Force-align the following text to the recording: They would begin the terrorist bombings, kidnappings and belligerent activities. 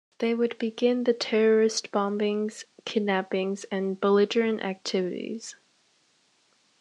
They 0.17 0.33
would 0.33 0.57
begin 0.57 1.03
the 1.03 1.13
terrorist 1.13 1.91
bombings, 1.91 2.65
kidnappings 2.85 3.65
and 3.65 4.01
belligerent 4.01 4.63
activities. 4.63 5.55